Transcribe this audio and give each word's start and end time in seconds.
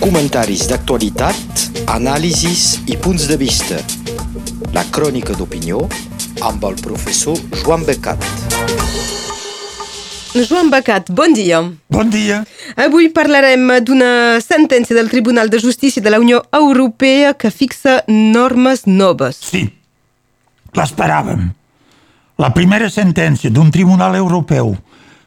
Comentaris 0.00 0.66
d'actualitat, 0.70 1.66
anàlisis 1.92 2.80
i 2.86 2.96
punts 2.96 3.26
de 3.30 3.36
vista. 3.40 3.78
La 4.76 4.84
crònica 4.92 5.36
d'opinió 5.36 5.82
amb 6.46 6.64
el 6.68 6.76
professor 6.82 7.36
Joan 7.62 7.84
Becat. 7.88 8.22
Joan 10.36 10.70
Becat, 10.70 11.10
bon 11.10 11.32
dia. 11.32 11.62
Bon 11.88 12.10
dia. 12.12 12.42
Avui 12.76 13.08
parlarem 13.08 13.70
d'una 13.84 14.40
sentència 14.44 14.96
del 14.96 15.08
Tribunal 15.08 15.48
de 15.48 15.60
Justícia 15.62 16.02
de 16.02 16.12
la 16.12 16.20
Unió 16.20 16.42
Europea 16.52 17.34
que 17.34 17.50
fixa 17.50 18.02
normes 18.08 18.84
noves. 18.86 19.40
Sí, 19.40 19.64
l'esperàvem. 20.76 21.48
La 22.36 22.52
primera 22.52 22.90
sentència 22.92 23.48
d'un 23.48 23.70
tribunal 23.72 24.14
europeu 24.16 24.74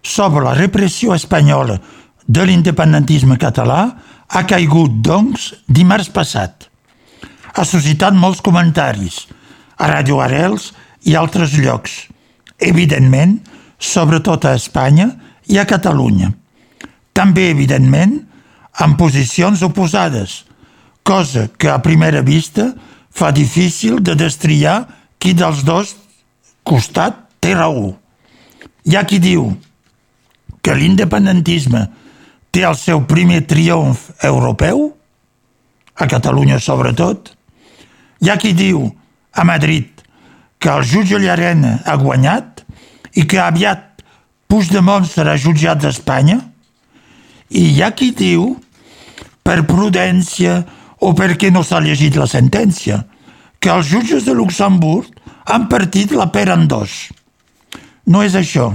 sobre 0.01 0.43
la 0.45 0.53
repressió 0.53 1.15
espanyola 1.15 1.79
de 2.29 2.45
l'independentisme 2.45 3.39
català 3.41 3.81
ha 4.29 4.45
caigut, 4.45 4.99
doncs, 5.01 5.53
dimarts 5.67 6.09
passat. 6.13 6.69
Ha 7.55 7.65
suscitat 7.65 8.13
molts 8.13 8.41
comentaris 8.45 9.25
a 9.79 9.89
Radio 9.89 10.19
Arels 10.21 10.69
i 11.09 11.15
altres 11.17 11.55
llocs. 11.57 12.05
Evidentment, 12.59 13.39
sobretot 13.79 14.45
a 14.45 14.53
Espanya 14.59 15.09
i 15.49 15.57
a 15.57 15.65
Catalunya. 15.65 16.29
També, 17.15 17.49
evidentment, 17.49 18.19
amb 18.79 18.99
posicions 18.99 19.63
oposades, 19.65 20.43
cosa 21.03 21.47
que 21.57 21.71
a 21.71 21.81
primera 21.81 22.21
vista 22.21 22.69
fa 23.09 23.31
difícil 23.35 23.97
de 24.03 24.13
destriar 24.15 24.83
qui 25.19 25.33
dels 25.33 25.65
dos 25.67 25.95
costat 26.63 27.17
té 27.41 27.55
raó. 27.57 27.95
Hi 28.85 28.95
ha 28.95 29.03
qui 29.09 29.17
diu 29.19 29.49
que 30.61 30.75
l'independentisme 30.75 31.87
té 32.51 32.63
el 32.65 32.77
seu 32.77 33.03
primer 33.07 33.43
triomf 33.47 34.09
europeu, 34.25 34.89
a 35.99 36.07
Catalunya 36.07 36.59
sobretot. 36.63 37.33
Hi 38.23 38.31
ha 38.31 38.37
qui 38.39 38.53
diu 38.55 38.85
a 39.35 39.43
Madrid 39.43 40.03
que 40.59 40.71
el 40.71 40.83
jutge 40.87 41.19
Llarena 41.19 41.79
ha 41.85 41.95
guanyat 41.99 42.63
i 43.19 43.25
que 43.27 43.39
aviat 43.39 43.85
Puigdemont 44.49 45.05
serà 45.05 45.35
jutjat 45.37 45.83
d'Espanya? 45.83 46.39
I 47.53 47.67
hi 47.69 47.83
ha 47.85 47.91
qui 47.93 48.09
diu, 48.17 48.55
per 49.45 49.61
prudència 49.69 50.63
o 51.05 51.13
perquè 51.17 51.51
no 51.53 51.61
s'ha 51.63 51.81
llegit 51.85 52.17
la 52.17 52.27
sentència, 52.29 53.03
que 53.61 53.69
els 53.69 53.91
jutges 53.91 54.25
de 54.25 54.33
Luxemburg 54.33 55.13
han 55.45 55.67
partit 55.69 56.15
la 56.17 56.29
pera 56.33 56.57
en 56.57 56.67
dos. 56.69 57.09
No 58.09 58.23
és 58.25 58.33
això. 58.37 58.71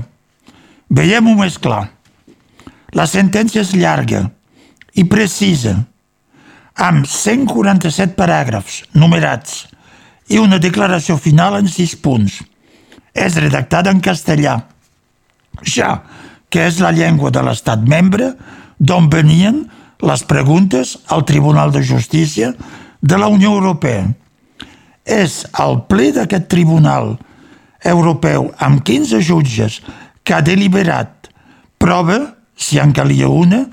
Veiem-ho 0.95 1.35
més 1.39 1.59
clar. 1.59 1.94
La 2.95 3.07
sentència 3.11 3.65
és 3.65 3.75
llarga 3.75 4.23
i 4.95 5.05
precisa, 5.11 5.75
amb 6.75 7.07
147 7.07 8.15
paràgrafs 8.19 8.83
numerats 8.95 9.65
i 10.31 10.39
una 10.39 10.59
declaració 10.63 11.17
final 11.19 11.59
en 11.59 11.71
sis 11.71 11.95
punts. 11.99 12.41
És 13.15 13.39
redactada 13.39 13.93
en 13.95 14.01
castellà, 14.03 14.57
ja 15.63 16.03
que 16.51 16.67
és 16.67 16.81
la 16.83 16.93
llengua 16.95 17.31
de 17.35 17.43
l'estat 17.43 17.83
membre 17.83 18.33
d'on 18.79 19.09
venien 19.11 19.65
les 20.03 20.23
preguntes 20.27 20.97
al 21.11 21.25
Tribunal 21.27 21.73
de 21.75 21.83
Justícia 21.83 22.53
de 23.01 23.19
la 23.19 23.27
Unió 23.31 23.55
Europea. 23.55 24.09
És 25.05 25.45
el 25.61 25.81
ple 25.91 26.13
d'aquest 26.15 26.47
Tribunal 26.51 27.17
Europeu 27.85 28.53
amb 28.59 28.83
15 28.83 29.21
jutges 29.23 29.81
que 30.25 30.35
ha 30.35 30.43
deliberat 30.43 31.29
prova, 31.79 32.34
si 32.57 32.79
en 32.79 32.93
calia 32.93 33.29
una, 33.29 33.67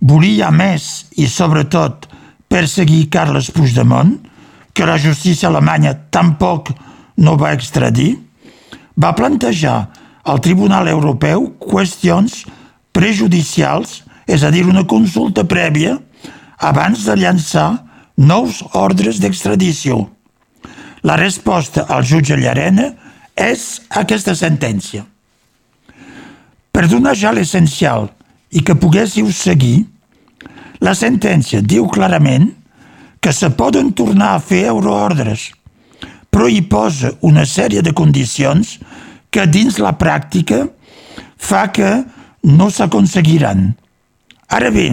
volia 0.00 0.50
més 0.52 1.06
i 1.16 1.28
sobretot 1.30 2.08
perseguir 2.52 3.08
Carles 3.10 3.50
Puigdemont, 3.54 4.18
que 4.72 4.86
la 4.88 4.98
justícia 5.00 5.48
alemanya 5.48 5.94
tampoc 6.12 6.72
no 7.16 7.36
va 7.40 7.52
extradir, 7.56 8.16
va 8.96 9.14
plantejar 9.16 9.76
al 10.24 10.40
Tribunal 10.40 10.88
Europeu 10.88 11.48
qüestions 11.60 12.42
prejudicials, 12.92 14.02
és 14.28 14.44
a 14.44 14.50
dir, 14.52 14.66
una 14.68 14.84
consulta 14.88 15.44
prèvia, 15.48 15.96
abans 16.60 17.06
de 17.08 17.16
llançar 17.18 17.82
nous 18.16 18.62
ordres 18.76 19.18
d'extradició. 19.20 20.04
La 21.02 21.16
resposta 21.18 21.88
al 21.88 22.04
jutge 22.06 22.36
Llarena 22.38 22.92
és 23.34 23.80
aquesta 23.90 24.36
sentència. 24.38 25.02
Per 26.72 26.86
donar 26.88 27.14
ja 27.18 27.32
l'essencial 27.36 28.08
i 28.50 28.62
que 28.64 28.76
poguéssiu 28.76 29.30
seguir, 29.32 29.84
la 30.80 30.96
sentència 30.98 31.62
diu 31.62 31.86
clarament 31.92 32.50
que 33.22 33.32
se 33.32 33.52
poden 33.54 33.92
tornar 33.94 34.34
a 34.34 34.42
fer 34.42 34.64
euroordres– 34.72 35.50
però 36.32 36.48
hi 36.48 36.62
posa 36.64 37.12
una 37.28 37.44
sèrie 37.44 37.84
de 37.84 37.92
condicions 37.92 38.78
que 39.32 39.44
dins 39.46 39.76
la 39.78 39.92
pràctica 40.00 40.64
fa 41.36 41.66
que 41.76 41.90
no 42.48 42.70
s'aconseguiran. 42.72 43.68
Ara 44.48 44.70
bé, 44.72 44.86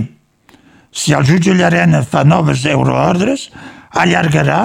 si 0.91 1.15
el 1.15 1.23
jutge 1.27 1.55
Llarena 1.55 2.03
fa 2.03 2.25
noves 2.27 2.65
euroordres, 2.67 3.47
allargarà 3.95 4.61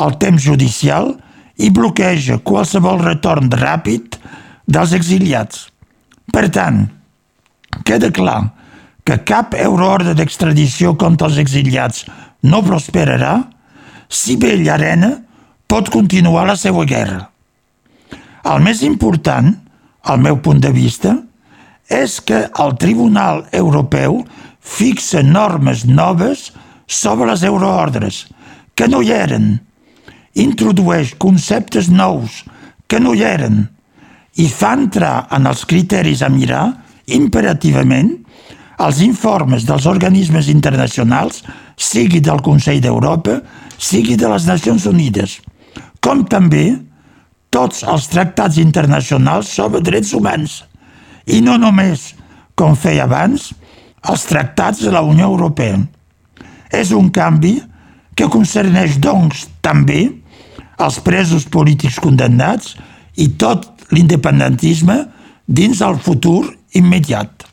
el 0.00 0.16
temps 0.22 0.42
judicial 0.42 1.12
i 1.60 1.68
bloqueja 1.70 2.40
qualsevol 2.40 3.04
retorn 3.04 3.52
ràpid 3.52 4.16
dels 4.64 4.96
exiliats. 4.96 5.68
Per 6.32 6.48
tant, 6.52 6.84
queda 7.84 8.10
clar 8.14 8.40
que 9.04 9.18
cap 9.28 9.54
euroordre 9.58 10.14
d'extradició 10.16 10.94
contra 11.00 11.28
els 11.28 11.40
exiliats 11.42 12.06
no 12.48 12.62
prosperarà 12.64 13.34
si 14.08 14.36
bé 14.40 14.54
Llarena 14.60 15.10
pot 15.68 15.90
continuar 15.92 16.46
la 16.48 16.56
seva 16.56 16.84
guerra. 16.88 17.28
El 18.44 18.64
més 18.64 18.82
important, 18.84 19.52
al 20.04 20.20
meu 20.20 20.40
punt 20.44 20.60
de 20.60 20.72
vista, 20.72 21.14
és 21.88 22.20
que 22.20 22.46
el 22.60 22.74
Tribunal 22.80 23.44
Europeu 23.52 24.22
fixa 24.60 25.22
normes 25.24 25.84
noves 25.84 26.50
sobre 26.86 27.28
les 27.28 27.44
euroordres, 27.44 28.24
que 28.76 28.88
no 28.88 29.00
hi 29.02 29.12
eren, 29.12 29.58
introdueix 30.34 31.14
conceptes 31.20 31.88
nous 31.88 32.42
que 32.88 33.00
no 33.00 33.14
hi 33.14 33.22
eren 33.24 33.64
i 34.40 34.48
fa 34.50 34.74
entrar 34.78 35.28
en 35.34 35.46
els 35.46 35.64
criteris 35.68 36.22
a 36.22 36.30
mirar 36.32 36.66
imperativament 37.14 38.12
els 38.84 39.00
informes 39.04 39.66
dels 39.68 39.86
organismes 39.86 40.48
internacionals, 40.50 41.44
sigui 41.78 42.18
del 42.20 42.42
Consell 42.42 42.80
d'Europa, 42.82 43.38
sigui 43.78 44.16
de 44.18 44.30
les 44.30 44.46
Nacions 44.50 44.86
Unides– 44.90 45.38
com 46.04 46.20
també 46.28 46.66
tots 47.54 47.80
els 47.88 48.10
tractats 48.12 48.58
internacionals 48.60 49.48
sobre 49.56 49.80
drets 49.80 50.12
humans 50.12 50.58
i 51.24 51.40
no 51.40 51.54
només, 51.56 52.10
com 52.52 52.76
feia 52.76 53.06
abans, 53.06 53.52
els 54.04 54.26
tractats 54.28 54.82
de 54.84 54.92
la 54.92 55.00
Unió 55.00 55.30
Europea. 55.30 55.78
És 56.68 56.92
un 56.92 57.08
canvi 57.08 57.54
que 58.14 58.28
concerneix, 58.28 58.98
doncs, 59.00 59.46
també 59.64 60.02
els 60.84 60.98
presos 61.06 61.46
polítics 61.48 61.96
condemnats 62.04 62.74
i 63.16 63.30
tot 63.40 63.70
l'independentisme 63.94 64.98
dins 65.46 65.80
el 65.84 65.98
futur 66.02 66.48
immediat. 66.74 67.44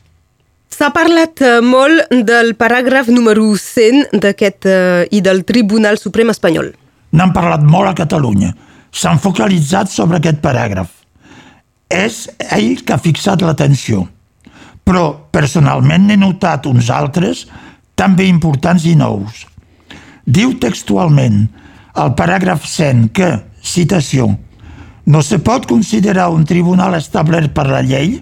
S'ha 0.72 0.88
parlat 0.94 1.42
eh, 1.44 1.60
molt 1.60 2.12
del 2.26 2.54
paràgraf 2.58 3.10
número 3.12 3.44
100 3.60 4.16
d'aquest 4.22 4.66
eh, 4.66 5.04
i 5.12 5.20
del 5.20 5.44
Tribunal 5.48 6.00
Suprem 6.00 6.32
espanyol. 6.32 6.72
N'han 7.12 7.34
parlat 7.36 7.62
molt 7.62 7.90
a 7.90 7.96
Catalunya. 7.96 8.54
S'han 8.92 9.20
focalitzat 9.20 9.92
sobre 9.92 10.18
aquest 10.18 10.40
paràgraf. 10.44 10.88
És 11.92 12.24
ell 12.56 12.80
que 12.82 12.96
ha 12.96 13.00
fixat 13.00 13.44
l'atenció. 13.44 14.06
Però, 14.82 15.04
personalment, 15.30 16.08
n'he 16.08 16.16
notat 16.18 16.66
uns 16.66 16.88
altres 16.90 17.44
també 17.94 18.26
importants 18.26 18.86
i 18.88 18.96
nous. 18.98 19.44
Diu 20.24 20.56
textualment 20.58 21.44
al 22.00 22.14
paràgraf 22.16 22.64
100 22.66 23.10
que, 23.14 23.28
citació, 23.62 24.32
no 25.04 25.22
se 25.22 25.38
pot 25.38 25.66
considerar 25.66 26.30
un 26.30 26.44
tribunal 26.44 26.94
establert 26.94 27.52
per 27.54 27.66
la 27.70 27.82
llei 27.82 28.20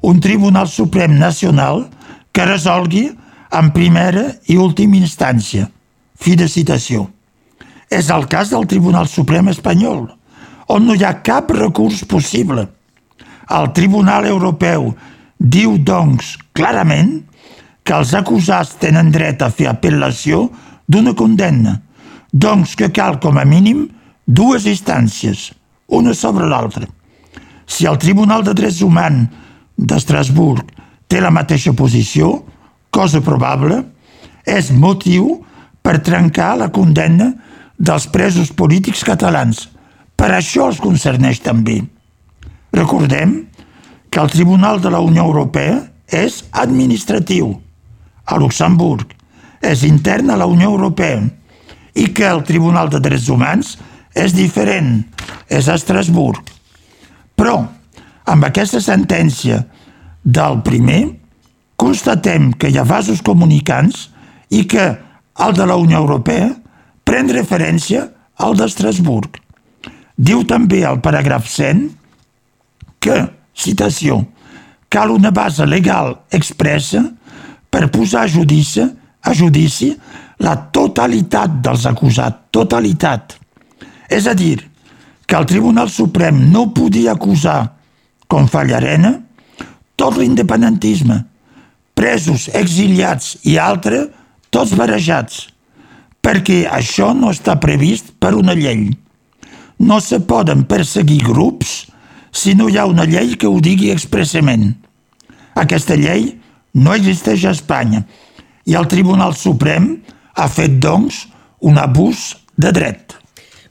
un 0.00 0.20
tribunal 0.20 0.68
suprem 0.68 1.18
nacional 1.18 1.88
que 2.32 2.46
resolgui 2.46 3.08
en 3.50 3.70
primera 3.72 4.28
i 4.46 4.56
última 4.56 4.98
instància. 4.98 5.68
Fi 6.18 6.36
de 6.36 6.48
citació. 6.48 7.08
És 7.90 8.10
el 8.10 8.26
cas 8.28 8.50
del 8.52 8.66
Tribunal 8.68 9.08
Suprem 9.08 9.48
espanyol, 9.48 10.08
on 10.68 10.84
no 10.84 10.94
hi 10.94 11.04
ha 11.06 11.22
cap 11.24 11.50
recurs 11.54 12.04
possible. 12.04 12.66
El 13.48 13.70
Tribunal 13.72 14.26
Europeu 14.28 14.90
diu, 15.38 15.78
doncs, 15.78 16.36
clarament 16.52 17.22
que 17.82 17.96
els 17.96 18.12
acusats 18.12 18.74
tenen 18.82 19.08
dret 19.14 19.40
a 19.40 19.48
fer 19.48 19.70
apel·lació 19.70 20.50
d'una 20.86 21.14
condemna, 21.16 21.78
doncs 22.32 22.76
que 22.76 22.90
cal, 22.92 23.16
com 23.22 23.38
a 23.40 23.46
mínim, 23.48 23.86
dues 24.26 24.66
instàncies, 24.68 25.54
una 25.88 26.14
sobre 26.14 26.46
l'altra. 26.46 26.86
Si 27.66 27.86
el 27.86 27.98
Tribunal 27.98 28.44
de 28.44 28.54
Drets 28.56 28.80
Humans 28.82 29.28
d'Estrasburg 29.76 30.64
té 31.08 31.20
la 31.20 31.32
mateixa 31.32 31.72
posició, 31.76 32.42
cosa 32.90 33.20
probable, 33.24 33.82
és 34.48 34.70
motiu 34.72 35.38
per 35.84 36.00
trencar 36.04 36.54
la 36.60 36.70
condemna 36.72 37.32
dels 37.78 38.08
presos 38.12 38.50
polítics 38.52 39.04
catalans. 39.06 39.68
Per 40.18 40.32
això 40.34 40.66
els 40.68 40.80
concerneix 40.82 41.40
també. 41.44 41.78
Recordem 42.74 43.38
que 44.10 44.20
el 44.20 44.32
Tribunal 44.32 44.80
de 44.80 44.90
la 44.90 45.00
Unió 45.04 45.24
Europea 45.28 45.78
és 46.08 46.42
administratiu 46.52 47.52
a 48.28 48.36
Luxemburg, 48.40 49.06
és 49.60 49.84
intern 49.84 50.30
a 50.30 50.38
la 50.40 50.48
Unió 50.48 50.72
Europea 50.72 51.22
i 51.94 52.08
que 52.14 52.26
el 52.28 52.44
Tribunal 52.46 52.90
de 52.92 53.00
Drets 53.04 53.28
Humans 53.28 53.76
és 54.14 54.34
diferent, 54.36 55.02
és 55.48 55.68
a 55.68 55.76
Estrasburg. 55.78 56.52
Però, 57.38 57.58
amb 58.28 58.46
aquesta 58.48 58.80
sentència 58.84 59.62
del 60.24 60.60
primer, 60.66 61.02
constatem 61.78 62.52
que 62.58 62.70
hi 62.70 62.78
ha 62.78 62.86
vasos 62.88 63.22
comunicants 63.24 64.08
i 64.50 64.64
que 64.68 64.88
el 65.38 65.54
de 65.54 65.66
la 65.68 65.76
Unió 65.78 66.00
Europea 66.02 66.48
pren 67.06 67.30
referència 67.32 68.08
al 68.42 68.56
d'Estrasburg. 68.58 69.38
Diu 70.18 70.42
també 70.50 70.82
al 70.84 70.98
paràgraf 71.02 71.46
100 71.46 71.84
que, 72.98 73.18
citació, 73.54 74.24
cal 74.90 75.12
una 75.14 75.30
base 75.30 75.66
legal 75.66 76.16
expressa 76.34 77.04
per 77.70 77.90
posar 77.94 78.24
a 78.24 78.30
judici, 78.32 78.82
a 78.82 79.34
judici 79.34 79.92
la 80.42 80.56
totalitat 80.74 81.60
dels 81.62 81.86
acusats, 81.86 82.48
totalitat. 82.54 83.36
És 84.08 84.26
a 84.26 84.34
dir, 84.34 84.62
que 85.28 85.36
el 85.36 85.46
Tribunal 85.46 85.90
Suprem 85.92 86.40
no 86.52 86.70
podia 86.72 87.12
acusar, 87.12 87.74
com 88.28 88.48
fa 88.48 88.64
Llarena, 88.64 89.18
tot 89.98 90.16
l'independentisme, 90.16 91.18
presos, 91.98 92.46
exiliats 92.56 93.36
i 93.44 93.58
altres, 93.60 94.08
tots 94.54 94.72
barejats, 94.78 95.48
perquè 96.24 96.62
això 96.70 97.10
no 97.16 97.32
està 97.34 97.58
previst 97.60 98.14
per 98.20 98.32
una 98.38 98.56
llei. 98.56 98.88
No 99.78 100.00
se 100.00 100.20
poden 100.24 100.64
perseguir 100.70 101.20
grups 101.26 101.84
si 102.32 102.54
no 102.54 102.68
hi 102.68 102.78
ha 102.78 102.86
una 102.88 103.06
llei 103.08 103.36
que 103.36 103.50
ho 103.50 103.60
digui 103.60 103.92
expressament. 103.92 104.72
Aquesta 105.58 105.98
llei 105.98 106.32
no 106.78 106.94
existeix 106.94 107.44
a 107.44 107.54
Espanya 107.56 108.04
i 108.68 108.76
el 108.78 108.88
Tribunal 108.88 109.34
Suprem 109.36 109.96
ha 110.38 110.48
fet, 110.48 110.78
doncs, 110.80 111.26
un 111.60 111.80
abús 111.82 112.36
de 112.56 112.72
dret. 112.72 113.17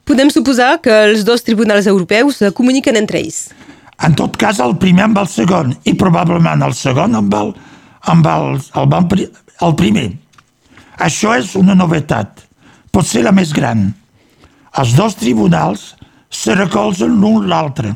Podem 0.08 0.30
suposar 0.32 0.78
que 0.80 0.94
els 1.10 1.20
dos 1.20 1.42
tribunals 1.44 1.86
europeus 1.90 2.38
comuniquen 2.56 2.96
entre 2.96 3.20
ells. 3.20 3.50
En 4.00 4.14
tot 4.16 4.38
cas, 4.40 4.56
el 4.64 4.78
primer 4.80 5.04
amb 5.04 5.18
el 5.20 5.28
segon 5.28 5.74
i 5.84 5.92
probablement 6.00 6.64
el 6.64 6.72
segon 6.72 7.18
amb 7.18 7.34
el, 7.36 7.50
amb 8.08 8.28
el, 8.32 8.46
el, 8.80 8.94
el, 8.96 9.26
el 9.66 9.74
primer. 9.76 10.06
Això 11.04 11.34
és 11.36 11.52
una 11.60 11.76
novetat, 11.76 12.40
pot 12.90 13.04
ser 13.04 13.26
la 13.26 13.34
més 13.36 13.52
gran. 13.52 13.90
Els 14.80 14.94
dos 14.96 15.18
tribunals 15.20 15.90
se 16.32 16.56
recolzen 16.56 17.20
l'un 17.20 17.44
l'altre. 17.50 17.92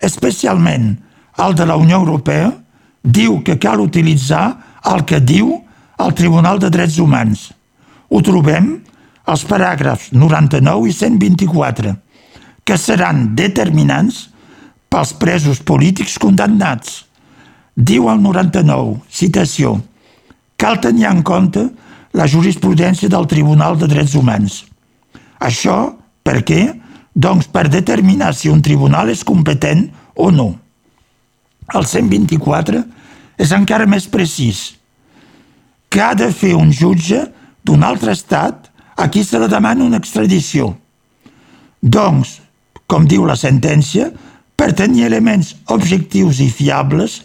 Especialment 0.00 0.94
el 1.44 1.54
de 1.58 1.68
la 1.68 1.76
Unió 1.76 2.00
Europea 2.00 2.48
diu 3.04 3.42
que 3.44 3.58
cal 3.60 3.84
utilitzar 3.84 4.46
el 4.88 5.04
que 5.04 5.20
diu 5.20 5.52
el 6.00 6.16
Tribunal 6.16 6.64
de 6.64 6.72
Drets 6.72 6.96
Humans. 6.96 7.50
Ho 8.08 8.24
trobem 8.24 8.78
als 9.26 9.42
paràgrafs 9.46 10.12
99 10.14 10.88
i 10.88 10.94
124, 10.94 11.94
que 12.66 12.78
seran 12.78 13.34
determinants 13.38 14.26
pels 14.90 15.12
presos 15.18 15.60
polítics 15.66 16.16
condemnats. 16.22 17.02
Diu 17.76 18.08
el 18.08 18.22
99, 18.22 19.00
citació, 19.10 19.76
cal 20.56 20.78
tenir 20.80 21.08
en 21.10 21.22
compte 21.26 21.66
la 22.16 22.26
jurisprudència 22.30 23.10
del 23.12 23.26
Tribunal 23.28 23.76
de 23.76 23.90
Drets 23.90 24.14
Humans. 24.16 24.62
Això 25.42 25.76
per 26.24 26.40
què? 26.46 26.62
Doncs 27.12 27.48
per 27.52 27.66
determinar 27.72 28.32
si 28.36 28.48
un 28.52 28.62
tribunal 28.64 29.10
és 29.12 29.24
competent 29.24 29.86
o 30.14 30.30
no. 30.32 30.48
El 31.74 31.86
124 31.88 32.82
és 33.42 33.52
encara 33.52 33.88
més 33.90 34.06
precís, 34.08 34.76
que 35.90 36.02
ha 36.02 36.14
de 36.14 36.30
fer 36.32 36.54
un 36.56 36.72
jutge 36.72 37.22
d'un 37.66 37.84
altre 37.84 38.14
estat 38.16 38.70
a 38.96 39.08
qui 39.12 39.22
se 39.24 39.38
la 39.38 39.48
demana 39.48 39.84
una 39.84 40.00
extradició. 40.00 40.72
Doncs, 41.82 42.40
com 42.88 43.06
diu 43.06 43.26
la 43.28 43.36
sentència, 43.36 44.10
per 44.56 44.72
tenir 44.72 45.04
elements 45.06 45.52
objectius 45.72 46.40
i 46.40 46.48
fiables 46.48 47.20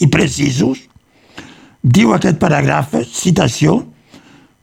i 0.00 0.08
precisos, 0.08 0.86
diu 1.82 2.14
aquest 2.16 2.40
paràgraf, 2.40 2.96
citació, 3.04 3.82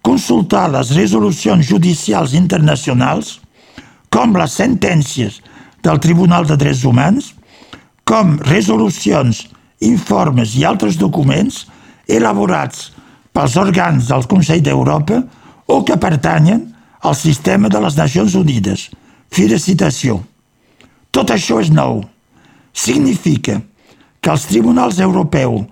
consultar 0.01 0.67
les 0.73 0.93
resolucions 0.97 1.65
judicials 1.67 2.33
internacionals, 2.37 3.37
com 4.09 4.33
les 4.39 4.53
sentències 4.55 5.41
del 5.83 5.99
Tribunal 6.01 6.47
de 6.47 6.57
Drets 6.57 6.85
Humans, 6.87 7.33
com 8.07 8.37
resolucions 8.47 9.43
informes 9.83 10.55
i 10.57 10.63
altres 10.65 10.97
documents 10.97 11.65
elaborats 12.07 12.87
pels 13.35 13.57
òrgans 13.59 14.07
del 14.09 14.25
Consell 14.31 14.63
d'Europa 14.63 15.21
o 15.67 15.83
que 15.85 15.97
pertanyen 15.99 16.63
al 17.01 17.15
sistema 17.15 17.69
de 17.69 17.81
les 17.83 17.97
Nacions 17.97 18.35
Unides. 18.35 18.87
Fi 19.31 19.47
de 19.51 19.59
citació. 19.59 20.21
Tot 21.11 21.31
això 21.35 21.59
és 21.61 21.69
nou. 21.73 22.01
Significa 22.73 23.59
que 24.21 24.31
els 24.31 24.47
tribunals 24.49 24.99
europeus 25.03 25.67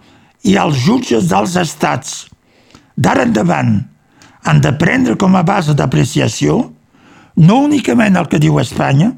i 0.46 0.58
els 0.60 0.78
jutges 0.86 1.30
dels 1.32 1.56
estats 1.58 2.26
d'ara 2.96 3.26
endavant 3.26 3.78
han 4.46 4.62
de 4.62 4.72
prendre 4.78 5.16
com 5.18 5.36
a 5.36 5.44
base 5.44 5.74
d'apreciació 5.74 6.60
no 7.36 7.58
únicament 7.66 8.16
el 8.16 8.30
que 8.32 8.40
diu 8.40 8.60
Espanya, 8.62 9.10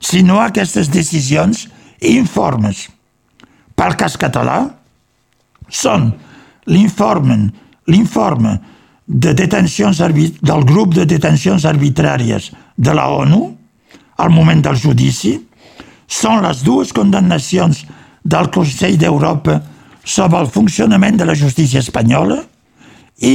sinó 0.00 0.38
aquestes 0.40 0.88
decisions 0.92 1.66
i 2.00 2.14
informes 2.16 2.86
pel 3.78 3.94
cas 3.98 4.16
català 4.18 4.58
són 5.70 6.10
l'informe 6.66 7.38
l'informe 7.88 8.56
de 9.08 9.32
detencions 9.32 9.98
del 9.98 10.64
grup 10.68 10.92
de 10.94 11.06
detencions 11.08 11.64
arbitràries 11.64 12.50
de 12.76 12.94
la 12.94 13.08
ONU 13.08 13.40
al 14.20 14.30
moment 14.30 14.60
del 14.62 14.76
judici 14.76 15.38
són 16.08 16.42
les 16.44 16.60
dues 16.64 16.92
condemnacions 16.92 17.84
del 18.24 18.50
Consell 18.52 18.98
d'Europa 19.00 19.58
sobre 20.04 20.40
el 20.40 20.48
funcionament 20.52 21.16
de 21.16 21.24
la 21.28 21.36
justícia 21.36 21.80
espanyola 21.80 22.42
i 23.24 23.34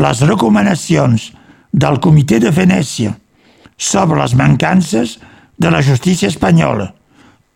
les 0.00 0.22
recomanacions 0.26 1.30
del 1.72 1.98
Comitè 2.02 2.40
de 2.42 2.50
Venècia 2.50 3.14
sobre 3.78 4.20
les 4.20 4.34
mancances 4.34 5.18
de 5.58 5.70
la 5.70 5.82
justícia 5.82 6.28
espanyola. 6.28 6.90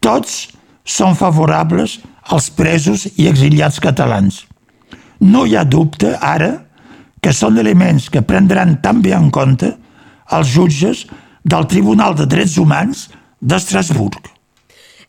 Tots 0.01 0.49
són 0.85 1.17
favorables 1.17 1.99
als 2.31 2.51
presos 2.51 3.07
i 3.17 3.29
exiliats 3.29 3.81
catalans. 3.81 4.45
No 5.21 5.45
hi 5.47 5.57
ha 5.57 5.65
dubte, 5.65 6.15
ara, 6.21 6.64
que 7.25 7.33
són 7.33 7.57
elements 7.61 8.11
que 8.13 8.21
prendran 8.21 8.77
també 8.85 9.15
en 9.17 9.31
compte 9.33 9.71
els 10.37 10.51
jutges 10.53 11.05
del 11.45 11.67
Tribunal 11.71 12.17
de 12.19 12.27
Drets 12.29 12.59
Humans 12.61 13.07
d'Estrasburg. 13.41 14.31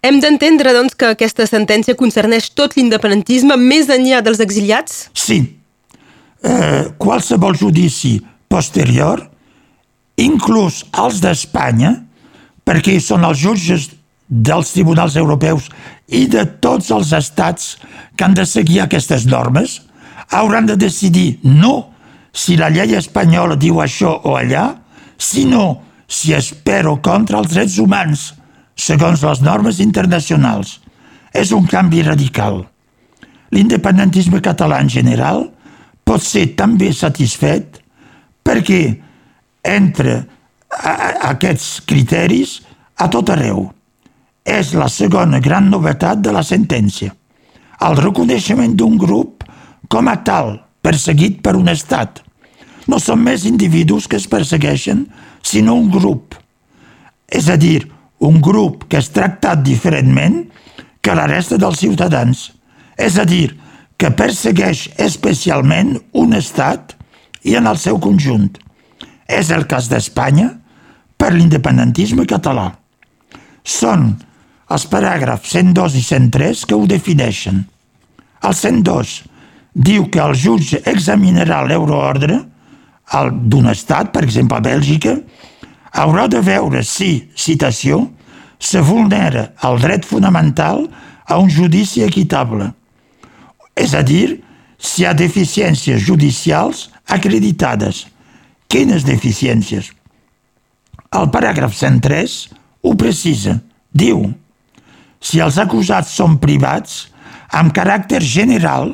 Hem 0.06 0.20
d'entendre, 0.22 0.72
doncs, 0.76 0.94
que 0.96 1.10
aquesta 1.12 1.48
sentència 1.50 1.98
concerneix 1.98 2.52
tot 2.54 2.76
l'independentisme 2.78 3.58
més 3.60 3.90
enllà 3.90 4.22
dels 4.24 4.42
exiliats? 4.44 5.08
Sí. 5.18 5.40
Eh, 6.46 6.84
qualsevol 7.02 7.58
judici 7.58 8.20
posterior, 8.52 9.24
inclús 10.22 10.84
els 11.02 11.20
d'Espanya, 11.24 11.96
perquè 12.66 13.00
són 13.02 13.26
els 13.26 13.42
jutges 13.42 13.90
dels 14.30 14.72
tribunals 14.76 15.18
europeus 15.20 15.68
i 16.08 16.26
de 16.30 16.46
tots 16.62 16.92
els 16.94 17.12
estats 17.18 17.76
que 18.16 18.28
han 18.28 18.38
de 18.38 18.46
seguir 18.46 18.84
aquestes 18.84 19.26
normes, 19.26 19.82
hauran 20.30 20.70
de 20.70 20.78
decidir 20.80 21.40
no 21.44 21.95
si 22.36 22.58
la 22.60 22.68
llei 22.70 22.98
espanyola 23.00 23.56
diu 23.56 23.80
això 23.80 24.12
o 24.28 24.36
allà, 24.36 24.68
sinó 25.18 25.80
si 26.08 26.34
és 26.36 26.52
per 26.68 26.84
o 26.92 26.98
contra 27.02 27.40
els 27.40 27.54
drets 27.54 27.80
humans, 27.80 28.34
segons 28.76 29.24
les 29.24 29.42
normes 29.42 29.80
internacionals. 29.80 30.82
És 31.34 31.52
un 31.56 31.68
canvi 31.68 32.04
radical. 32.04 32.66
l'independentisme 33.56 34.42
català 34.42 34.82
en 34.82 34.90
general 34.90 35.46
pot 36.04 36.20
ser 36.20 36.58
també 36.60 36.90
satisfet 36.92 37.78
perquè 38.44 38.82
entre 39.64 40.16
aquests 41.30 41.86
criteris 41.88 42.58
a 43.00 43.08
tot 43.08 43.30
arreu. 43.32 43.70
És 44.44 44.74
la 44.74 44.90
segona 44.92 45.40
gran 45.40 45.70
novetat 45.70 46.20
de 46.20 46.34
la 46.36 46.44
sentència, 46.44 47.14
el 47.88 47.96
reconeixement 47.98 48.76
d'un 48.76 48.98
grup 48.98 49.46
com 49.88 50.10
a 50.12 50.18
tal, 50.26 50.65
perseguit 50.86 51.42
per 51.42 51.56
un 51.58 51.72
estat. 51.72 52.22
No 52.86 53.00
són 53.02 53.24
més 53.26 53.46
individus 53.50 54.06
que 54.08 54.20
es 54.22 54.30
persegueixen, 54.30 55.08
sinó 55.42 55.76
un 55.82 55.90
grup. 55.94 56.38
És 57.26 57.50
a 57.50 57.58
dir, 57.58 57.88
un 58.22 58.38
grup 58.42 58.86
que 58.90 59.02
és 59.02 59.10
tractat 59.14 59.64
diferentment 59.66 60.44
que 61.02 61.16
la 61.18 61.26
resta 61.30 61.58
dels 61.62 61.82
ciutadans. 61.82 62.52
És 62.98 63.18
a 63.18 63.26
dir, 63.26 63.56
que 63.98 64.12
persegueix 64.12 64.90
especialment 65.02 65.96
un 66.14 66.36
estat 66.38 66.96
i 67.44 67.56
en 67.58 67.68
el 67.70 67.80
seu 67.82 68.00
conjunt. 68.02 68.52
És 69.26 69.52
el 69.56 69.66
cas 69.70 69.90
d'Espanya 69.90 70.52
per 71.18 71.32
l'independentisme 71.34 72.28
català. 72.30 72.72
Són 73.64 74.12
els 74.70 74.86
paràgrafs 74.90 75.54
102 75.56 75.96
i 75.98 76.04
103 76.06 76.66
que 76.70 76.78
ho 76.78 76.86
defineixen. 76.90 77.64
El 78.46 78.54
102 78.54 79.16
diu 79.76 80.08
que 80.10 80.22
el 80.24 80.34
jutge 80.40 80.80
examinarà 80.88 81.62
l'euroordre 81.68 82.40
d'un 83.32 83.68
estat, 83.70 84.10
per 84.12 84.24
exemple 84.24 84.58
a 84.58 84.64
Bèlgica, 84.64 85.18
haurà 85.94 86.26
de 86.32 86.42
veure 86.42 86.82
si, 86.84 87.28
citació, 87.36 88.08
se 88.60 88.82
vulnera 88.82 89.52
el 89.68 89.78
dret 89.84 90.08
fonamental 90.08 90.88
a 91.28 91.38
un 91.38 91.52
judici 91.52 92.02
equitable. 92.04 92.72
És 93.76 93.94
a 93.94 94.02
dir, 94.02 94.42
si 94.80 95.04
hi 95.04 95.06
ha 95.06 95.14
deficiències 95.14 96.02
judicials 96.02 96.90
acreditades. 97.06 98.06
Quines 98.72 99.06
deficiències? 99.06 99.92
El 101.16 101.30
paràgraf 101.32 101.76
103 101.76 102.36
ho 102.84 102.94
precisa. 103.00 103.60
Diu, 103.96 104.26
si 105.22 105.40
els 105.44 105.60
acusats 105.62 106.16
són 106.18 106.40
privats, 106.42 107.06
amb 107.56 107.72
caràcter 107.76 108.22
general, 108.22 108.92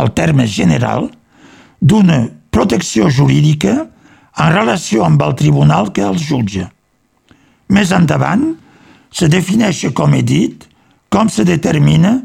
el 0.00 0.12
terme 0.12 0.46
general, 0.48 1.08
d'una 1.80 2.24
protecció 2.50 3.10
jurídica 3.10 3.74
en 4.38 4.52
relació 4.54 5.04
amb 5.06 5.22
el 5.22 5.34
tribunal 5.38 5.92
que 5.94 6.04
els 6.06 6.24
jutja. 6.26 6.68
Més 7.68 7.92
endavant, 7.94 8.54
se 9.14 9.28
defineix, 9.30 9.84
com 9.94 10.14
he 10.14 10.22
dit, 10.26 10.66
com 11.10 11.30
se 11.30 11.44
determina 11.46 12.16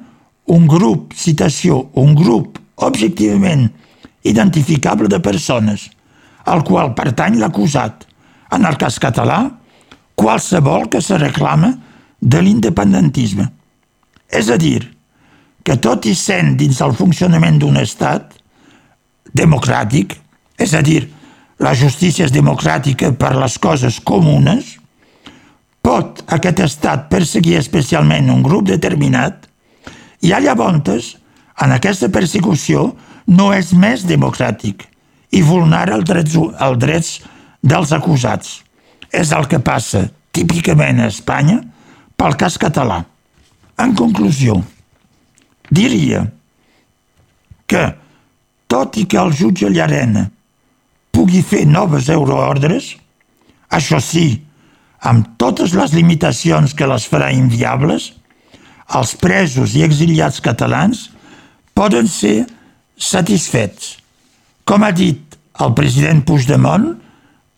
un 0.49 0.65
grup, 0.67 1.13
citació, 1.13 1.89
un 1.93 2.15
grup 2.17 2.57
objectivament 2.81 3.67
identificable 4.25 5.07
de 5.11 5.19
persones, 5.21 5.89
al 6.49 6.63
qual 6.65 6.95
pertany 6.97 7.37
l'acusat, 7.37 8.07
en 8.55 8.65
el 8.65 8.77
cas 8.81 8.97
català, 8.99 9.43
qualsevol 10.17 10.89
que 10.89 11.01
se 11.05 11.17
reclama 11.21 11.75
de 12.19 12.41
l'independentisme. 12.41 13.45
És 14.29 14.49
a 14.49 14.57
dir, 14.57 14.81
que 15.63 15.77
tot 15.77 16.05
i 16.09 16.15
sent 16.15 16.55
dins 16.57 16.81
el 16.81 16.95
funcionament 16.97 17.59
d'un 17.59 17.77
estat 17.77 18.33
democràtic, 19.35 20.15
és 20.57 20.73
a 20.73 20.81
dir, 20.85 21.03
la 21.59 21.73
justícia 21.75 22.25
és 22.25 22.33
democràtica 22.33 23.11
per 23.19 23.35
les 23.35 23.57
coses 23.59 23.99
comunes, 23.99 24.77
pot 25.83 26.23
aquest 26.27 26.59
estat 26.63 27.07
perseguir 27.11 27.57
especialment 27.59 28.29
un 28.31 28.43
grup 28.43 28.67
determinat 28.69 29.47
i 30.21 30.33
a 30.35 30.39
llavors, 30.43 31.15
en 31.59 31.75
aquesta 31.75 32.09
persecució, 32.11 32.93
no 33.27 33.51
és 33.53 33.73
més 33.73 34.05
democràtic 34.07 34.85
i 35.35 35.41
vulnera 35.45 35.95
els 35.99 36.07
drets, 36.07 36.35
els 36.35 36.79
drets 36.79 37.11
dels 37.61 37.91
acusats. 37.93 38.59
És 39.11 39.31
el 39.35 39.47
que 39.49 39.59
passa 39.59 40.07
típicament 40.35 41.01
a 41.01 41.09
Espanya 41.09 41.59
pel 42.17 42.35
cas 42.39 42.57
català. 42.61 43.03
En 43.79 43.95
conclusió, 43.95 44.59
diria 45.69 46.25
que, 47.69 47.83
tot 48.69 48.97
i 48.97 49.05
que 49.09 49.19
el 49.21 49.33
jutge 49.37 49.69
Llarena 49.71 50.27
pugui 51.13 51.41
fer 51.45 51.65
noves 51.69 52.09
euroordres, 52.13 52.93
això 53.69 53.99
sí, 54.01 54.41
amb 54.99 55.35
totes 55.39 55.73
les 55.77 55.93
limitacions 55.95 56.73
que 56.75 56.87
les 56.89 57.05
farà 57.07 57.31
inviables, 57.35 58.11
els 58.97 59.13
presos 59.21 59.75
i 59.77 59.83
exiliats 59.85 60.41
catalans 60.41 61.07
poden 61.77 62.09
ser 62.09 62.43
satisfets. 62.97 63.95
Com 64.65 64.83
ha 64.83 64.91
dit 64.91 65.37
el 65.63 65.75
president 65.77 66.23
Puigdemont, 66.25 66.91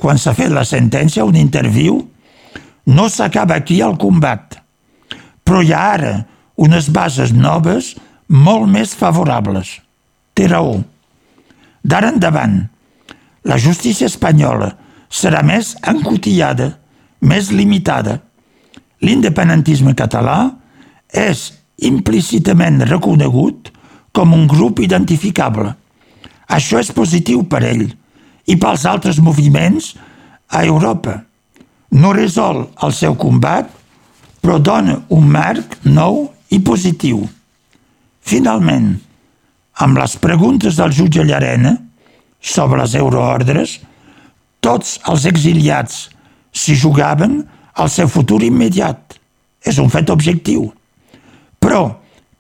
quan 0.02 0.20
s'ha 0.20 0.34
fet 0.38 0.52
la 0.52 0.66
sentència, 0.68 1.26
un 1.26 1.38
interviu, 1.38 2.02
no 2.92 3.08
s'acaba 3.10 3.60
aquí 3.62 3.80
el 3.86 3.98
combat, 4.02 4.58
però 5.46 5.62
ha 5.62 5.82
ara 5.94 6.14
unes 6.56 6.90
bases 6.92 7.34
noves 7.34 7.96
molt 8.28 8.68
més 8.70 8.96
favorables. 8.96 9.80
Té 10.34 10.48
raó. 10.48 10.80
D'ara 11.84 12.12
endavant, 12.14 12.60
la 13.44 13.58
justícia 13.58 14.08
espanyola 14.08 14.72
serà 15.12 15.42
més 15.44 15.74
encotillada, 15.88 16.72
més 17.22 17.52
limitada. 17.52 18.20
L'independentisme 19.02 19.96
català 19.98 20.52
és 21.12 21.50
implícitament 21.82 22.84
reconegut 22.86 23.72
com 24.14 24.36
un 24.38 24.46
grup 24.48 24.80
identificable. 24.84 25.74
Això 26.52 26.80
és 26.80 26.92
positiu 26.94 27.44
per 27.50 27.64
ell 27.66 27.88
i 28.46 28.58
pels 28.60 28.86
altres 28.86 29.20
moviments 29.24 29.94
a 30.52 30.64
Europa. 30.68 31.22
No 31.92 32.14
resol 32.16 32.66
el 32.84 32.94
seu 32.96 33.16
combat, 33.20 33.68
però 34.42 34.58
dona 34.60 35.00
un 35.10 35.28
marc 35.32 35.80
nou 35.84 36.28
i 36.52 36.60
positiu. 36.64 37.24
Finalment, 38.22 38.94
amb 39.82 39.98
les 39.98 40.18
preguntes 40.22 40.78
del 40.78 40.94
jutge 40.94 41.24
Llarena 41.26 41.78
sobre 42.42 42.82
les 42.82 42.96
euroordres, 43.00 43.80
tots 44.62 45.00
els 45.10 45.26
exiliats 45.30 46.10
s'hi 46.52 46.76
jugaven 46.78 47.42
el 47.80 47.90
seu 47.90 48.10
futur 48.12 48.42
immediat. 48.46 49.18
És 49.66 49.78
un 49.78 49.90
fet 49.94 50.10
objectiu. 50.10 50.72
Però 51.62 51.84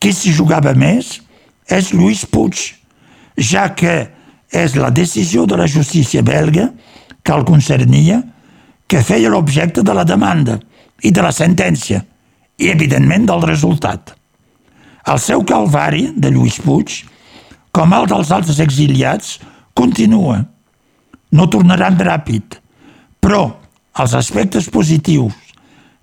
qui 0.01 0.11
s'hi 0.13 0.33
jugava 0.33 0.73
més 0.73 1.19
és 1.69 1.91
Lluís 1.93 2.25
Puig, 2.25 2.57
ja 3.37 3.69
que 3.77 4.09
és 4.51 4.75
la 4.75 4.89
decisió 4.91 5.45
de 5.47 5.57
la 5.57 5.69
justícia 5.69 6.23
belga 6.25 6.71
que 7.23 7.33
el 7.33 7.45
concernia 7.47 8.19
que 8.89 9.03
feia 9.05 9.29
l'objecte 9.31 9.85
de 9.85 9.93
la 9.95 10.03
demanda 10.03 10.57
i 11.05 11.13
de 11.13 11.21
la 11.23 11.31
sentència 11.31 12.01
i, 12.61 12.69
evidentment, 12.69 13.25
del 13.29 13.43
resultat. 13.47 14.13
El 15.09 15.19
seu 15.19 15.41
calvari 15.47 16.11
de 16.15 16.29
Lluís 16.29 16.59
Puig, 16.61 17.01
com 17.73 17.93
el 17.97 18.07
dels 18.11 18.31
altres 18.35 18.59
exiliats, 18.61 19.39
continua. 19.73 20.43
No 21.31 21.47
tornaran 21.49 21.97
ràpid, 21.97 22.59
però 23.23 23.45
els 24.01 24.13
aspectes 24.15 24.69
positius 24.71 25.33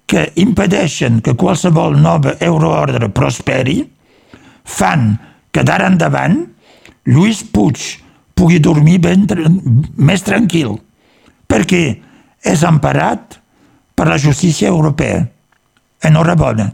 que 0.08 0.24
impedeixen 0.40 1.20
que 1.20 1.36
qualsevol 1.36 1.98
nova 2.00 2.34
euroordre 2.40 3.10
prosperi 3.12 3.82
fan 4.64 5.10
que 5.52 5.64
d'ara 5.64 5.90
endavant 5.92 6.40
Lluís 7.08 7.42
Puig 7.52 7.84
pugui 8.38 8.60
dormir 8.62 8.98
ben, 9.04 9.26
més 9.96 10.22
tranquil, 10.24 10.76
perquè 11.48 11.82
és 12.46 12.62
emparat 12.64 13.38
per 13.98 14.06
la 14.08 14.18
justícia 14.20 14.68
europea. 14.70 15.26
Enhorabona. 16.04 16.70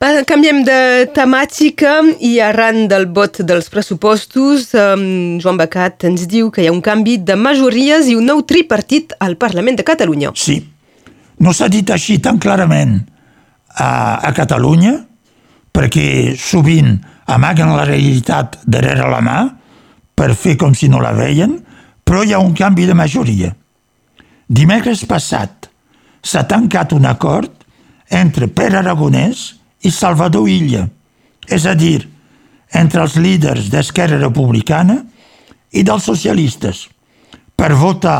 Canviem 0.00 0.62
de 0.64 1.10
temàtica 1.12 1.98
i 2.24 2.38
arran 2.40 2.86
del 2.88 3.04
vot 3.12 3.42
dels 3.44 3.68
pressupostos, 3.68 4.70
um, 4.72 5.36
Joan 5.42 5.58
Becat 5.60 6.06
ens 6.08 6.24
diu 6.24 6.48
que 6.48 6.62
hi 6.64 6.70
ha 6.70 6.72
un 6.72 6.80
canvi 6.80 7.18
de 7.20 7.36
majories 7.36 8.08
i 8.08 8.16
un 8.16 8.24
nou 8.30 8.40
tripartit 8.48 9.12
al 9.20 9.36
Parlament 9.36 9.76
de 9.76 9.84
Catalunya. 9.84 10.32
Sí, 10.40 10.56
no 11.44 11.52
s'ha 11.52 11.68
dit 11.68 11.92
així 11.92 12.16
tan 12.24 12.40
clarament 12.40 12.96
a, 13.76 14.24
a 14.24 14.32
Catalunya, 14.32 14.94
perquè 15.68 16.32
sovint 16.40 16.96
amaguen 17.28 17.76
la 17.76 17.84
realitat 17.84 18.56
darrere 18.64 19.04
la 19.12 19.20
mà 19.20 19.38
per 20.16 20.32
fer 20.32 20.56
com 20.56 20.72
si 20.72 20.88
no 20.88 21.04
la 21.04 21.12
veien, 21.12 21.58
però 22.00 22.24
hi 22.24 22.32
ha 22.32 22.40
un 22.40 22.56
canvi 22.56 22.88
de 22.88 22.96
majoria. 22.96 23.52
Dimecres 24.48 25.04
passat 25.04 25.68
s'ha 26.24 26.48
tancat 26.48 26.96
un 26.96 27.04
acord 27.04 27.59
entre 28.10 28.48
Pere 28.50 28.80
Aragonès 28.80 29.54
i 29.86 29.92
Salvador 29.94 30.48
Illa, 30.50 30.86
és 31.48 31.66
a 31.66 31.74
dir, 31.78 32.02
entre 32.74 33.02
els 33.02 33.16
líders 33.16 33.70
d'Esquerra 33.70 34.18
Republicana 34.20 35.00
i 35.72 35.82
dels 35.86 36.06
socialistes, 36.06 36.86
per 37.56 37.72
votar 37.78 38.18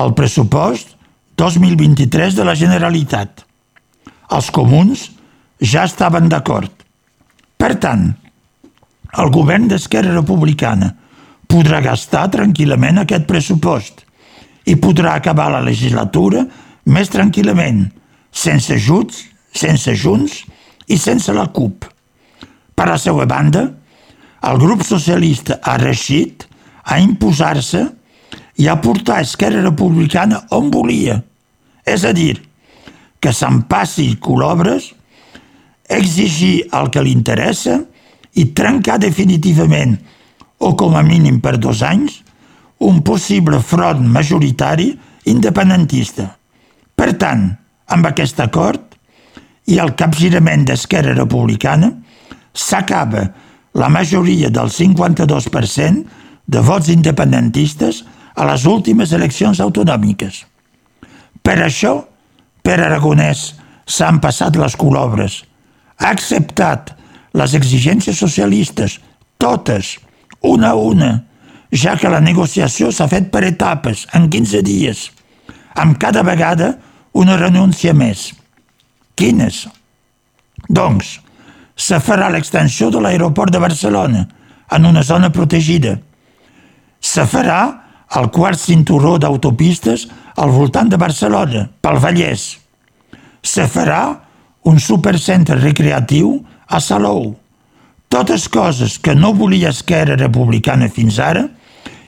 el 0.00 0.12
pressupost 0.16 0.96
2023 1.36 2.36
de 2.36 2.44
la 2.44 2.56
Generalitat. 2.56 3.44
Els 4.32 4.50
comuns 4.50 5.10
ja 5.60 5.84
estaven 5.84 6.28
d'acord. 6.32 6.72
Per 7.56 7.74
tant, 7.80 8.08
el 9.16 9.30
govern 9.32 9.68
d'Esquerra 9.68 10.14
Republicana 10.16 10.90
podrà 11.48 11.80
gastar 11.84 12.26
tranquil·lament 12.32 13.02
aquest 13.02 13.26
pressupost 13.28 14.02
i 14.66 14.74
podrà 14.80 15.14
acabar 15.16 15.48
la 15.52 15.62
legislatura 15.64 16.42
més 16.90 17.10
tranquil·lament, 17.12 17.86
sense 18.36 18.74
ajuts, 18.76 19.24
sense 19.56 19.94
Junts 19.96 20.42
i 20.92 20.98
sense 21.00 21.32
la 21.32 21.48
CUP. 21.48 21.86
Per 22.76 22.86
la 22.88 22.98
seva 23.00 23.24
banda, 23.28 23.64
el 24.46 24.60
grup 24.60 24.84
socialista 24.84 25.58
ha 25.64 25.78
reixit 25.80 26.44
a 26.84 27.00
imposar-se 27.02 27.86
i 28.60 28.68
a 28.68 28.76
portar 28.80 29.22
Esquerra 29.24 29.64
Republicana 29.64 30.42
on 30.54 30.68
volia. 30.70 31.16
És 31.86 32.04
a 32.04 32.12
dir, 32.16 32.36
que 33.20 33.32
se'n 33.32 33.62
passi 33.70 34.12
colobres, 34.20 34.92
exigir 35.88 36.66
el 36.76 36.90
que 36.92 37.02
li 37.02 37.14
interessa 37.16 37.80
i 38.36 38.50
trencar 38.52 38.98
definitivament, 39.00 39.96
o 40.58 40.72
com 40.76 40.96
a 40.96 41.02
mínim 41.04 41.40
per 41.40 41.56
dos 41.60 41.82
anys, 41.84 42.20
un 42.84 43.00
possible 43.04 43.60
front 43.64 44.04
majoritari 44.12 44.90
independentista. 45.32 46.30
Per 46.96 47.12
tant, 47.20 47.48
amb 47.92 48.06
aquest 48.06 48.40
acord 48.40 48.96
i 49.66 49.78
el 49.82 49.94
capgirament 49.98 50.66
d'Esquerra 50.66 51.14
Republicana, 51.16 51.92
s'acaba 52.54 53.26
la 53.76 53.88
majoria 53.92 54.50
del 54.50 54.70
52% 54.72 56.04
de 56.46 56.60
vots 56.62 56.88
independentistes 56.88 58.04
a 58.36 58.46
les 58.48 58.66
últimes 58.66 59.12
eleccions 59.12 59.60
autonòmiques. 59.60 60.44
Per 61.42 61.56
això, 61.62 61.96
Per 62.66 62.80
Aragonès 62.82 63.52
s'han 63.86 64.16
passat 64.18 64.56
les 64.58 64.74
colobres, 64.74 65.44
ha 66.02 66.08
acceptat 66.10 66.90
les 67.38 67.52
exigències 67.54 68.18
socialistes, 68.18 68.96
totes, 69.38 69.92
una 70.42 70.72
a 70.74 70.80
una, 70.88 71.10
ja 71.70 71.94
que 72.00 72.10
la 72.10 72.18
negociació 72.24 72.90
s'ha 72.90 73.06
fet 73.12 73.30
per 73.30 73.44
etapes, 73.46 74.08
en 74.18 74.26
15 74.32 74.64
dies, 74.66 75.04
amb 75.78 75.94
cada 76.02 76.24
vegada 76.26 76.72
una 77.16 77.36
renúncia 77.40 77.94
més. 77.96 78.28
Quines? 79.16 79.64
Doncs, 80.68 81.16
se 81.76 82.00
farà 82.00 82.28
l'extensió 82.32 82.90
de 82.92 83.00
l'aeroport 83.00 83.52
de 83.52 83.60
Barcelona 83.62 84.26
en 84.76 84.86
una 84.88 85.02
zona 85.02 85.30
protegida. 85.32 85.96
Se 87.00 87.24
farà 87.28 87.60
el 88.20 88.28
quart 88.34 88.60
cinturó 88.60 89.16
d'autopistes 89.18 90.06
al 90.36 90.52
voltant 90.52 90.92
de 90.92 91.00
Barcelona, 91.00 91.66
pel 91.80 92.00
Vallès. 92.02 92.46
Se 93.42 93.66
farà 93.70 94.02
un 94.66 94.78
supercentre 94.82 95.58
recreatiu 95.60 96.36
a 96.66 96.80
Salou. 96.80 97.34
Totes 98.08 98.46
coses 98.48 98.98
que 98.98 99.14
no 99.14 99.32
volia 99.34 99.72
Esquerra 99.74 100.16
Republicana 100.18 100.88
fins 100.92 101.18
ara 101.22 101.46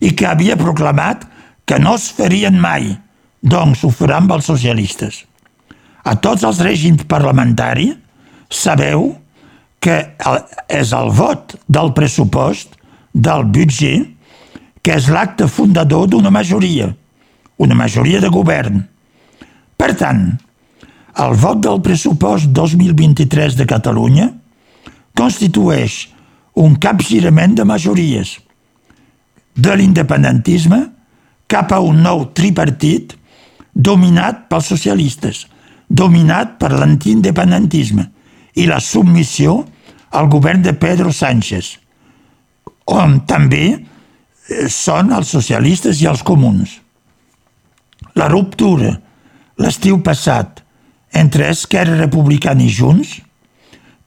i 0.00 0.12
que 0.14 0.26
havia 0.28 0.58
proclamat 0.58 1.24
que 1.68 1.78
no 1.82 1.94
es 1.98 2.08
farien 2.14 2.58
mai, 2.60 2.94
doncs 3.42 3.84
ho 3.84 3.90
faran 3.94 4.26
amb 4.26 4.36
els 4.38 4.48
socialistes. 4.50 5.22
A 6.04 6.16
tots 6.16 6.44
els 6.46 6.60
règims 6.64 7.04
parlamentaris 7.08 7.96
sabeu 8.50 9.12
que 9.78 9.98
és 10.68 10.92
el 10.96 11.10
vot 11.14 11.54
del 11.68 11.92
pressupost, 11.94 12.74
del 13.12 13.44
budget, 13.44 14.08
que 14.82 14.96
és 14.96 15.08
l'acte 15.12 15.46
fundador 15.50 16.08
d'una 16.08 16.30
majoria, 16.34 16.88
una 17.58 17.76
majoria 17.78 18.20
de 18.22 18.30
govern. 18.32 18.82
Per 19.78 19.92
tant, 19.98 20.22
el 21.18 21.34
vot 21.38 21.60
del 21.62 21.80
pressupost 21.82 22.50
2023 22.54 23.56
de 23.58 23.66
Catalunya 23.66 24.28
constitueix 25.18 26.06
un 26.58 26.76
capgirament 26.78 27.56
de 27.58 27.66
majories 27.66 28.36
de 29.58 29.74
l'independentisme 29.78 30.78
cap 31.50 31.72
a 31.74 31.80
un 31.82 32.02
nou 32.02 32.28
tripartit 32.34 33.16
dominat 33.78 34.48
pels 34.50 34.68
socialistes, 34.74 35.46
dominat 35.88 36.58
per 36.58 36.72
l'antiindependentisme 36.74 38.04
i 38.58 38.66
la 38.66 38.80
submissió 38.82 39.62
al 40.18 40.28
govern 40.28 40.64
de 40.64 40.74
Pedro 40.74 41.12
Sánchez, 41.14 41.76
on 42.90 43.20
també 43.28 43.64
eh, 43.70 44.66
són 44.72 45.12
els 45.14 45.30
socialistes 45.30 46.02
i 46.02 46.08
els 46.10 46.24
comuns. 46.26 46.80
La 48.18 48.28
ruptura 48.28 48.96
l'estiu 49.62 50.00
passat 50.02 50.62
entre 51.14 51.48
Esquerra 51.52 51.96
Republicana 51.98 52.64
i 52.66 52.72
Junts, 52.72 53.18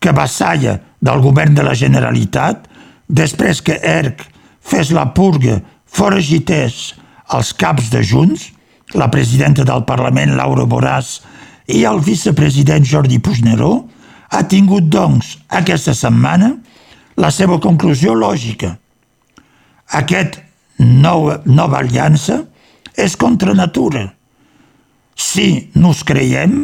que 0.01 0.13
vassalla 0.15 0.79
del 0.99 1.21
govern 1.21 1.55
de 1.55 1.63
la 1.63 1.75
Generalitat, 1.77 2.67
després 3.07 3.61
que 3.61 3.77
ERC 3.77 4.23
fes 4.61 4.91
la 4.95 5.07
purga 5.15 5.59
foragités 5.85 6.93
els 7.31 7.51
caps 7.53 7.89
de 7.93 8.01
Junts, 8.03 8.49
la 8.97 9.09
presidenta 9.11 9.63
del 9.67 9.85
Parlament 9.87 10.35
Laura 10.35 10.65
Boràs 10.67 11.19
i 11.71 11.83
el 11.87 12.01
vicepresident 12.03 12.85
Jordi 12.87 13.19
Puigneró, 13.23 13.73
ha 14.31 14.43
tingut, 14.47 14.87
doncs, 14.91 15.37
aquesta 15.47 15.93
setmana 15.95 16.53
la 17.19 17.31
seva 17.31 17.59
conclusió 17.59 18.15
lògica. 18.15 18.73
Aquest 19.99 20.39
nou, 20.79 21.29
nova 21.45 21.81
aliança 21.81 22.41
és 22.95 23.15
contra 23.19 23.55
natura. 23.55 24.07
Si 25.15 25.71
nos 25.75 26.03
creiem 26.07 26.63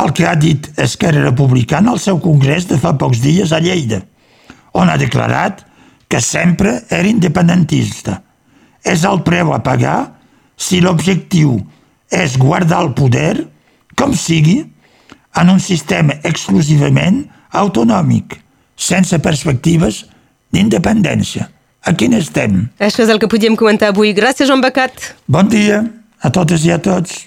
el 0.00 0.12
que 0.16 0.26
ha 0.28 0.36
dit 0.36 0.68
Esquerra 0.80 1.24
Republicana 1.24 1.92
al 1.92 2.00
seu 2.00 2.20
congrés 2.20 2.68
de 2.68 2.78
fa 2.80 2.94
pocs 3.00 3.20
dies 3.24 3.52
a 3.52 3.60
Lleida, 3.60 4.02
on 4.72 4.88
ha 4.88 4.96
declarat 5.00 5.64
que 6.08 6.20
sempre 6.20 6.82
era 6.90 7.08
independentista. 7.08 8.20
És 8.84 9.04
el 9.08 9.22
preu 9.24 9.52
a 9.54 9.62
pagar 9.64 10.21
si 10.62 10.80
l'objectiu 10.82 11.56
és 12.12 12.36
guardar 12.38 12.82
el 12.84 12.92
poder, 12.94 13.48
com 13.98 14.14
sigui, 14.14 14.60
en 15.40 15.50
un 15.50 15.60
sistema 15.60 16.18
exclusivament 16.28 17.24
autonòmic, 17.56 18.36
sense 18.76 19.18
perspectives 19.24 20.04
d'independència. 20.52 21.48
A 21.82 21.96
quin 21.98 22.14
estem? 22.14 22.68
Això 22.78 23.02
és 23.02 23.10
el 23.10 23.18
que 23.18 23.30
podíem 23.30 23.56
comentar 23.58 23.90
avui. 23.90 24.12
Gràcies, 24.14 24.46
Joan 24.46 24.62
Becat. 24.62 25.16
Bon 25.26 25.48
dia 25.50 25.82
a 26.22 26.30
totes 26.30 26.62
i 26.68 26.70
a 26.70 26.78
tots. 26.78 27.24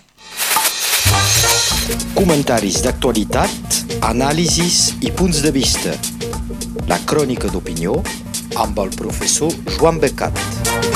Comentaris 2.15 2.79
d'actualitat, 2.85 3.81
anàlisis 4.07 4.95
i 5.03 5.11
punts 5.11 5.43
de 5.43 5.51
vista. 5.51 5.97
La 6.87 7.01
crònica 7.09 7.51
d'opinió 7.51 7.99
amb 8.55 8.79
el 8.79 8.95
professor 8.95 9.51
Joan 9.75 9.99
Becat. 9.99 10.94